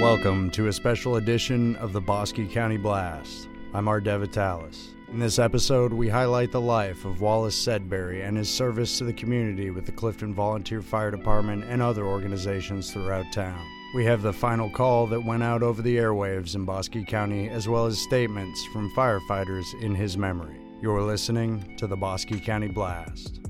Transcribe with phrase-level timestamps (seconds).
[0.00, 3.48] Welcome to a special edition of the Bosque County Blast.
[3.74, 4.94] I'm Art Devitalis.
[5.08, 9.12] In this episode, we highlight the life of Wallace Sedbury and his service to the
[9.12, 13.60] community with the Clifton Volunteer Fire Department and other organizations throughout town.
[13.92, 17.66] We have the final call that went out over the airwaves in Bosque County, as
[17.66, 20.60] well as statements from firefighters in his memory.
[20.80, 23.40] You're listening to the Bosque County Blast.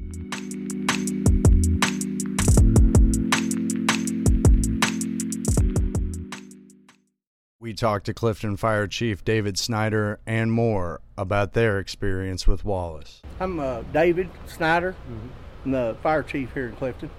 [7.68, 13.20] We talked to Clifton Fire Chief David Snyder and more about their experience with Wallace.
[13.40, 14.96] I'm uh, David Snyder.
[15.62, 17.10] I'm the fire chief here in Clifton.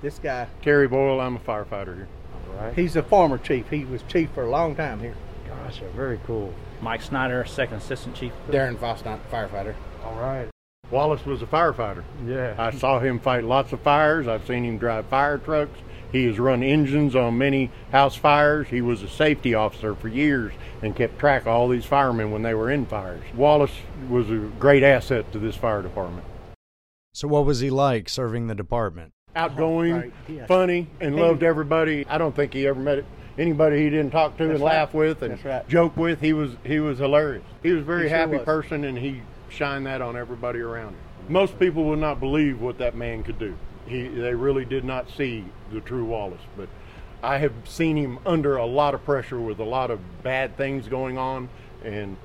[0.00, 2.08] This guy, Terry Boyle, I'm a firefighter here.
[2.56, 2.72] Right.
[2.72, 3.68] he's a former chief.
[3.68, 5.14] He was chief for a long time here.
[5.46, 6.54] Gosh, very cool.
[6.80, 8.32] Mike Snyder, second assistant chief.
[8.48, 9.74] Darren Fosnant, firefighter.
[10.04, 10.48] All right.
[10.90, 12.02] Wallace was a firefighter.
[12.26, 12.54] Yeah.
[12.56, 14.26] I saw him fight lots of fires.
[14.26, 15.78] I've seen him drive fire trucks.
[16.12, 18.68] He has run engines on many house fires.
[18.68, 22.42] He was a safety officer for years and kept track of all these firemen when
[22.42, 23.22] they were in fires.
[23.34, 23.72] Wallace
[24.08, 26.24] was a great asset to this fire department.
[27.12, 29.12] So, what was he like serving the department?
[29.36, 30.46] Outgoing, Right, yeah.
[30.46, 32.06] funny, and loved everybody.
[32.08, 33.04] I don't think he ever met
[33.36, 34.74] anybody he didn't talk to That's and right.
[34.76, 35.68] laugh with and right.
[35.68, 36.20] joke with.
[36.20, 37.44] He was he was hilarious.
[37.62, 38.44] He was a very He sure happy was.
[38.44, 40.96] person, and he shined that on everybody around him.
[41.28, 43.54] Most people would not believe what that man could do.
[43.88, 46.68] He they really did not see the true Wallace, but
[47.22, 50.88] I have seen him under a lot of pressure with a lot of bad things
[50.88, 51.48] going on,
[51.84, 52.16] and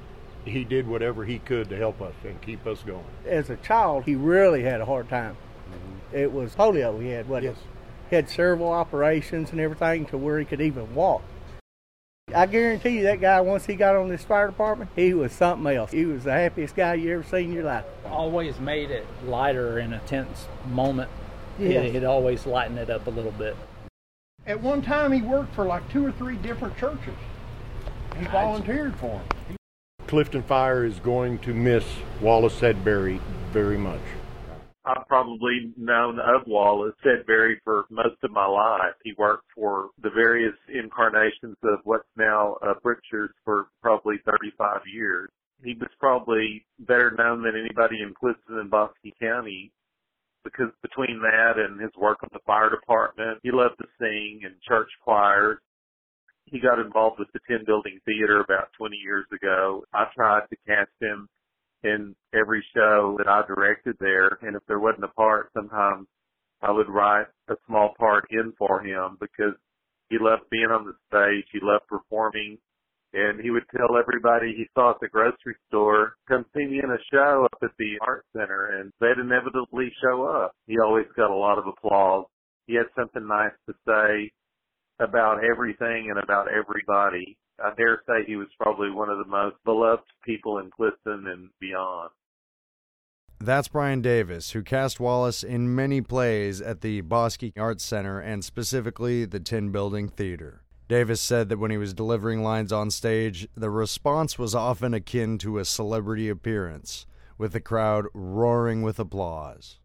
[0.45, 3.05] he did whatever he could to help us and keep us going.
[3.25, 5.35] As a child, he really had a hard time.
[5.71, 6.17] Mm-hmm.
[6.17, 7.55] It was polio he had, wasn't Yes.
[7.57, 7.63] it?
[8.09, 11.23] He had several operations and everything to where he could even walk.
[12.35, 15.75] I guarantee you that guy, once he got on this fire department, he was something
[15.75, 15.91] else.
[15.91, 17.85] He was the happiest guy you ever seen in your life.
[18.05, 21.09] Always made it lighter in a tense moment.
[21.59, 21.85] Yes.
[21.85, 23.55] It, it always lightened it up a little bit.
[24.45, 27.15] At one time, he worked for like two or three different churches.
[28.17, 29.57] He volunteered for them.
[30.07, 31.85] Clifton Fire is going to miss
[32.21, 33.19] Wallace Sedbury
[33.51, 34.01] very much.
[34.85, 38.95] I've probably known of Wallace Sedbury for most of my life.
[39.03, 45.29] He worked for the various incarnations of what's now uh, Brookshires for probably 35 years.
[45.63, 49.71] He was probably better known than anybody in Clifton and Bosque County
[50.53, 54.55] because between that and his work on the fire department, he loved to sing and
[54.61, 55.57] church choirs.
[56.45, 59.83] He got involved with the Tin Building Theater about 20 years ago.
[59.93, 61.27] I tried to cast him
[61.83, 64.37] in every show that I directed there.
[64.41, 66.07] And if there wasn't a part, sometimes
[66.61, 69.53] I would write a small part in for him because
[70.09, 71.45] he loved being on the stage.
[71.51, 72.57] He loved performing.
[73.13, 76.89] And he would tell everybody he saw at the grocery store, come see me in
[76.89, 80.55] a show up at the art center and they'd inevitably show up.
[80.65, 82.25] He always got a lot of applause.
[82.65, 84.31] He had something nice to say
[84.99, 87.37] about everything and about everybody.
[87.63, 91.49] I dare say he was probably one of the most beloved people in Clifton and
[91.59, 92.09] beyond.
[93.39, 98.43] That's Brian Davis, who cast Wallace in many plays at the Bosque Arts Center and
[98.43, 100.62] specifically the Tin Building Theater.
[100.93, 105.39] Davis said that when he was delivering lines on stage, the response was often akin
[105.39, 109.79] to a celebrity appearance, with the crowd roaring with applause.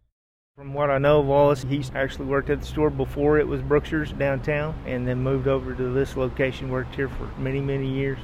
[0.54, 3.62] From what I know of Wallace, he's actually worked at the store before it was
[3.62, 8.18] Brookshire's downtown and then moved over to this location, worked here for many, many years.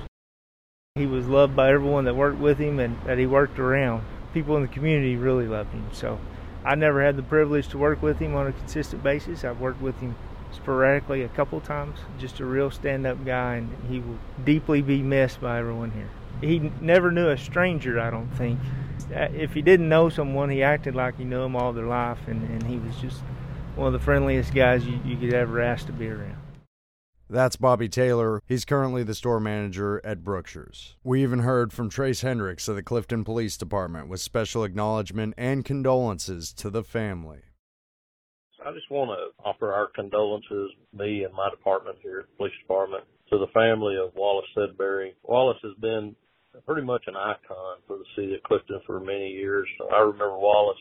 [0.94, 4.04] He was loved by everyone that worked with him and that he worked around.
[4.34, 5.88] People in the community really loved him.
[5.92, 6.20] So
[6.66, 9.42] I never had the privilege to work with him on a consistent basis.
[9.42, 10.14] I've worked with him
[10.54, 11.98] sporadically a couple times.
[12.18, 16.10] Just a real stand up guy, and he will deeply be missed by everyone here.
[16.40, 18.58] He never knew a stranger, I don't think.
[19.14, 22.26] Uh, If he didn't know someone, he acted like he knew them all their life,
[22.26, 23.22] and, and he was just
[23.76, 26.36] one of the friendliest guys you, you could ever ask to be around.
[27.28, 28.42] That's Bobby Taylor.
[28.46, 30.94] He's currently the store manager at Brookshire's.
[31.02, 35.64] We even heard from Trace Hendricks of the Clifton Police Department with special acknowledgement and
[35.64, 37.40] condolences to the family.
[38.64, 43.04] I just want to offer our condolences, me and my department here the police department,
[43.28, 45.12] to the family of Wallace Sedbury.
[45.22, 46.16] Wallace has been
[46.64, 49.68] pretty much an icon for the city of Clifton for many years.
[49.92, 50.80] I remember Wallace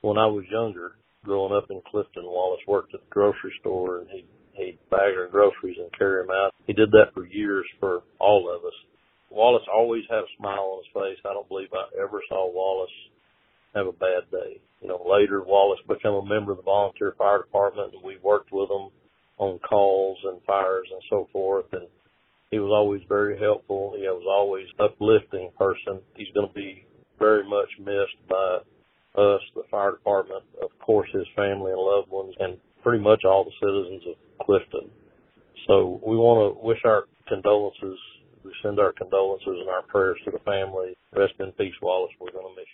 [0.00, 0.92] when I was younger,
[1.24, 2.24] growing up in Clifton.
[2.24, 4.24] Wallace worked at the grocery store and he
[4.54, 6.52] he'd bag our groceries and carry them out.
[6.66, 8.74] He did that for years for all of us.
[9.30, 11.20] Wallace always had a smile on his face.
[11.24, 12.90] I don't believe I ever saw Wallace
[13.74, 14.60] have a bad day.
[14.80, 18.52] You know, later Wallace became a member of the volunteer fire department and we worked
[18.52, 18.90] with him
[19.38, 21.86] on calls and fires and so forth and
[22.50, 23.92] he was always very helpful.
[23.96, 26.00] He was always uplifting person.
[26.16, 26.86] He's going to be
[27.18, 28.60] very much missed by
[29.20, 33.44] us, the fire department, of course his family and loved ones, and pretty much all
[33.44, 34.88] the citizens of Clifton.
[35.66, 37.98] So we want to wish our condolences.
[38.44, 40.96] We send our condolences and our prayers to the family.
[41.12, 42.12] Rest in peace, Wallace.
[42.20, 42.67] We're going to miss.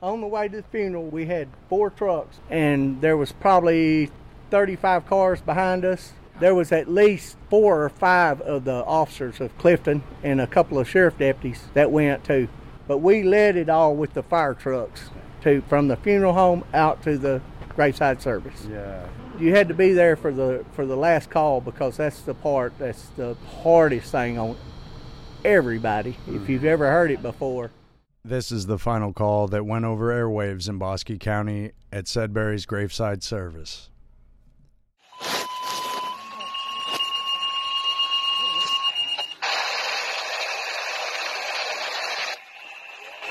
[0.00, 4.10] On the way to the funeral, we had four trucks, and there was probably
[4.50, 6.12] 35 cars behind us.
[6.38, 10.78] There was at least four or five of the officers of Clifton and a couple
[10.78, 12.46] of sheriff deputies that went too.
[12.86, 15.10] But we led it all with the fire trucks
[15.42, 17.42] to from the funeral home out to the
[17.74, 18.68] graveside service.
[18.70, 19.04] Yeah.
[19.40, 22.72] You had to be there for the for the last call because that's the part
[22.78, 24.56] that's the hardest thing on
[25.44, 26.16] everybody.
[26.28, 26.66] If you've mm-hmm.
[26.68, 27.72] ever heard it before.
[28.24, 33.22] This is the final call that went over airwaves in Bosque County at Sedbury's graveside
[33.22, 33.90] service.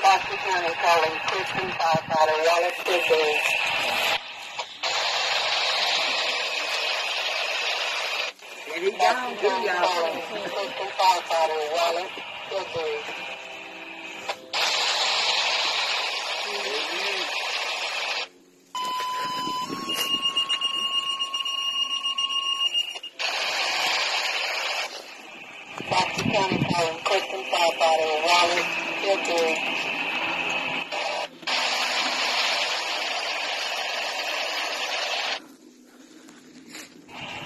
[0.02, 2.78] Bosque County calling Christian firefighter Wallace
[8.88, 11.58] calling Christian firefighter
[26.78, 28.70] Calling Christian firefighter Wallace
[29.02, 29.54] Goodberry.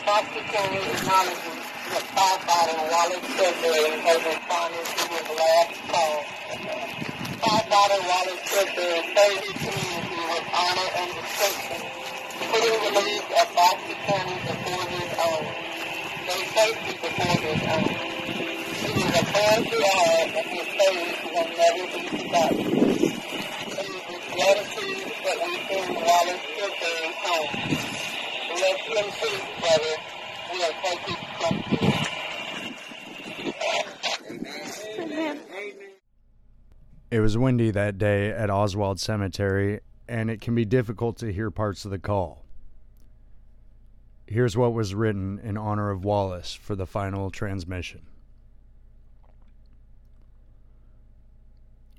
[0.04, 6.16] Bosque County acknowledges that firefighter Wallace Goodberry has responded to his last call.
[7.40, 11.80] Firefighter Wallace Goodberry served his community with honor and distinction,
[12.52, 15.44] putting the needs of Bosque County before his own.
[16.28, 18.41] Their safety before his own.
[19.42, 22.66] It is a prayer to all that his service will never be forgotten.
[23.72, 26.44] With gratitude that we send Wallace
[27.22, 27.48] home.
[29.60, 29.94] Brother.
[34.96, 35.36] From here.
[37.10, 41.50] It was windy that day at Oswald Cemetery, and it can be difficult to hear
[41.50, 42.44] parts of the call.
[44.26, 48.02] Here's what was written in honor of Wallace for the final transmission.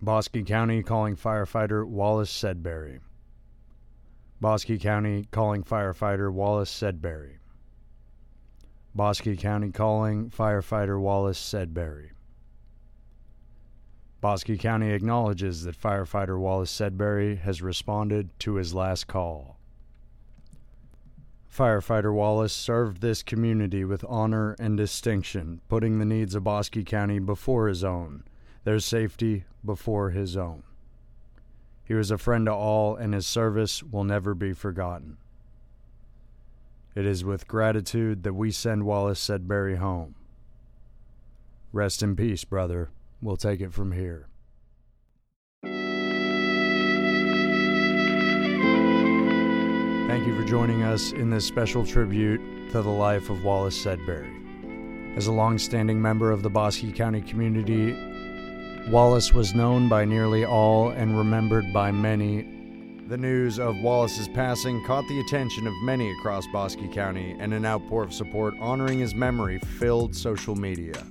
[0.03, 2.99] Bosque County calling firefighter Wallace Sedbury.
[4.41, 7.37] Bosque County calling firefighter Wallace Sedbury.
[8.93, 12.09] Bosque County calling firefighter Wallace Sedbury.
[14.19, 19.57] Bosque County acknowledges that firefighter Wallace Sedbury has responded to his last call.
[21.49, 27.19] Firefighter Wallace served this community with honor and distinction, putting the needs of Bosque County
[27.19, 28.25] before his own,
[28.63, 30.63] their safety before his own.
[31.85, 35.17] He was a friend to all, and his service will never be forgotten.
[36.95, 40.15] It is with gratitude that we send Wallace Sedbury home.
[41.71, 42.91] Rest in peace, brother.
[43.21, 44.27] We'll take it from here.
[50.07, 52.39] Thank you for joining us in this special tribute
[52.71, 55.17] to the life of Wallace Sedbury.
[55.17, 58.12] As a long-standing member of the Bosque County community,
[58.89, 62.41] Wallace was known by nearly all and remembered by many.
[63.07, 67.65] The news of Wallace's passing caught the attention of many across Bosque County, and an
[67.65, 71.01] outpour of support honoring his memory filled social media.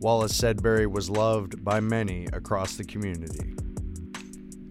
[0.00, 3.54] Wallace Sedbury was loved by many across the community.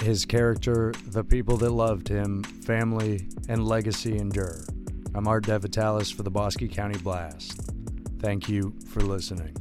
[0.04, 4.64] His character, the people that loved him, family, and legacy endure.
[5.16, 7.60] I'm Art Devitalis for the Bosque County Blast.
[8.20, 9.56] Thank you for listening.